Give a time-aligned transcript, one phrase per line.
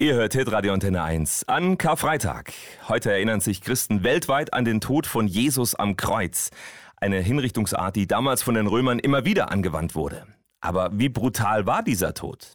[0.00, 2.54] Ihr hört Hitradio Antenne 1 an Karfreitag.
[2.88, 6.48] Heute erinnern sich Christen weltweit an den Tod von Jesus am Kreuz.
[6.96, 10.26] Eine Hinrichtungsart, die damals von den Römern immer wieder angewandt wurde.
[10.62, 12.54] Aber wie brutal war dieser Tod?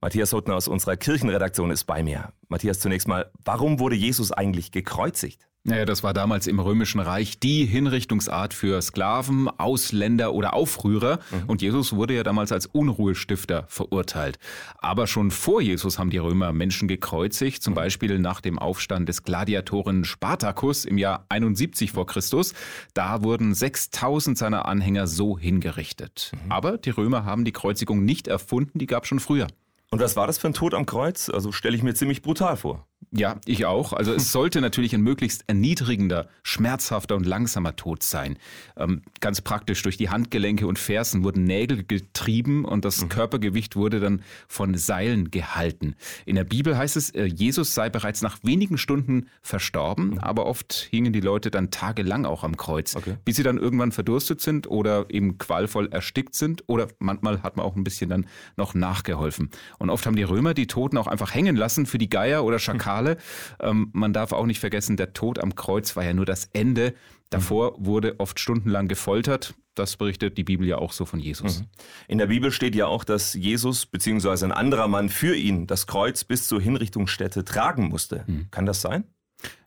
[0.00, 2.32] Matthias Huttner aus unserer Kirchenredaktion ist bei mir.
[2.48, 5.46] Matthias, zunächst mal, warum wurde Jesus eigentlich gekreuzigt?
[5.64, 11.18] Naja, das war damals im Römischen Reich die Hinrichtungsart für Sklaven, Ausländer oder Aufrührer.
[11.30, 11.48] Mhm.
[11.48, 14.38] Und Jesus wurde ja damals als Unruhestifter verurteilt.
[14.78, 17.76] Aber schon vor Jesus haben die Römer Menschen gekreuzigt, zum mhm.
[17.76, 22.54] Beispiel nach dem Aufstand des Gladiatoren Spartacus im Jahr 71 vor Christus.
[22.94, 26.32] Da wurden 6000 seiner Anhänger so hingerichtet.
[26.32, 26.52] Mhm.
[26.52, 29.48] Aber die Römer haben die Kreuzigung nicht erfunden, die gab schon früher.
[29.90, 31.28] Und was war das für ein Tod am Kreuz?
[31.28, 32.87] Also stelle ich mir ziemlich brutal vor.
[33.10, 33.92] Ja, ich auch.
[33.92, 38.38] Also es sollte natürlich ein möglichst erniedrigender, schmerzhafter und langsamer Tod sein.
[38.76, 43.08] Ähm, ganz praktisch durch die Handgelenke und Fersen wurden Nägel getrieben und das mhm.
[43.08, 45.94] Körpergewicht wurde dann von Seilen gehalten.
[46.26, 50.18] In der Bibel heißt es, äh, Jesus sei bereits nach wenigen Stunden verstorben, mhm.
[50.18, 53.16] aber oft hingen die Leute dann tagelang auch am Kreuz, okay.
[53.24, 57.64] bis sie dann irgendwann verdurstet sind oder eben qualvoll erstickt sind oder manchmal hat man
[57.64, 59.50] auch ein bisschen dann noch nachgeholfen.
[59.78, 62.58] Und oft haben die Römer die Toten auch einfach hängen lassen für die Geier oder
[62.58, 62.97] Schakale.
[62.98, 63.16] Finale.
[63.60, 66.94] Ähm, man darf auch nicht vergessen, der Tod am Kreuz war ja nur das Ende.
[67.30, 67.86] Davor mhm.
[67.86, 69.54] wurde oft stundenlang gefoltert.
[69.74, 71.60] Das berichtet die Bibel ja auch so von Jesus.
[71.60, 71.66] Mhm.
[72.08, 74.44] In der Bibel steht ja auch, dass Jesus bzw.
[74.44, 78.24] ein anderer Mann für ihn das Kreuz bis zur Hinrichtungsstätte tragen musste.
[78.26, 78.48] Mhm.
[78.50, 79.04] Kann das sein?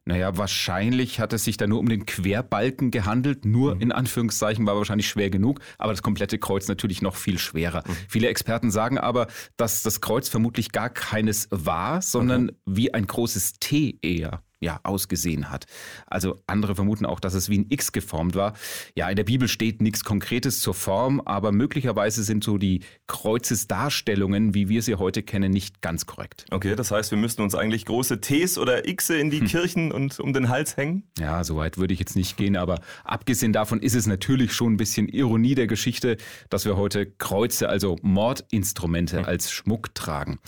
[0.05, 3.45] Naja, wahrscheinlich hat es sich da nur um den Querbalken gehandelt.
[3.45, 3.81] Nur mhm.
[3.81, 7.83] in Anführungszeichen war wahrscheinlich schwer genug, aber das komplette Kreuz natürlich noch viel schwerer.
[7.87, 7.97] Mhm.
[8.07, 12.57] Viele Experten sagen aber, dass das Kreuz vermutlich gar keines war, sondern okay.
[12.65, 15.65] wie ein großes T eher ja, ausgesehen hat.
[16.05, 18.53] Also andere vermuten auch, dass es wie ein X geformt war.
[18.95, 24.53] Ja, in der Bibel steht nichts Konkretes zur Form, aber möglicherweise sind so die Kreuzesdarstellungen,
[24.53, 26.45] wie wir sie heute kennen, nicht ganz korrekt.
[26.51, 29.47] Okay, das heißt, wir müssten uns eigentlich große Ts oder Xe in die hm.
[29.47, 31.03] Kirchen und um den Hals hängen?
[31.19, 34.73] Ja, so weit würde ich jetzt nicht gehen, aber abgesehen davon ist es natürlich schon
[34.73, 36.17] ein bisschen Ironie der Geschichte,
[36.49, 39.25] dass wir heute Kreuze, also Mordinstrumente, hm.
[39.25, 40.39] als Schmuck tragen.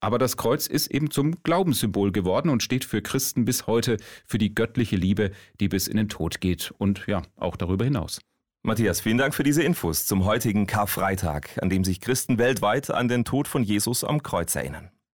[0.00, 4.38] Aber das Kreuz ist eben zum Glaubenssymbol geworden und steht für Christen bis heute für
[4.38, 5.30] die göttliche Liebe,
[5.60, 8.20] die bis in den Tod geht und ja, auch darüber hinaus.
[8.64, 13.08] Matthias, vielen Dank für diese Infos zum heutigen Karfreitag, an dem sich Christen weltweit an
[13.08, 14.90] den Tod von Jesus am Kreuz erinnern.